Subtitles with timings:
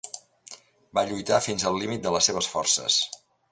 [0.99, 2.99] Va lluitar fins al límit de les seves forces.